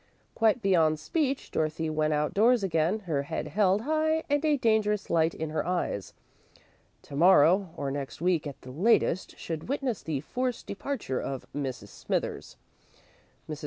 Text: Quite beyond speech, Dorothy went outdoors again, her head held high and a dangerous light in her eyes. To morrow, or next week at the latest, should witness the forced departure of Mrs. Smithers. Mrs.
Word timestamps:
Quite 0.33 0.63
beyond 0.63 0.99
speech, 0.99 1.51
Dorothy 1.51 1.87
went 1.87 2.11
outdoors 2.11 2.63
again, 2.63 3.01
her 3.01 3.21
head 3.21 3.49
held 3.49 3.81
high 3.81 4.23
and 4.31 4.43
a 4.43 4.57
dangerous 4.57 5.11
light 5.11 5.35
in 5.35 5.51
her 5.51 5.63
eyes. 5.63 6.15
To 7.03 7.15
morrow, 7.15 7.69
or 7.77 7.91
next 7.91 8.19
week 8.19 8.47
at 8.47 8.59
the 8.61 8.71
latest, 8.71 9.37
should 9.37 9.69
witness 9.69 10.01
the 10.01 10.21
forced 10.21 10.65
departure 10.65 11.19
of 11.21 11.45
Mrs. 11.55 11.89
Smithers. 11.89 12.57
Mrs. 13.47 13.59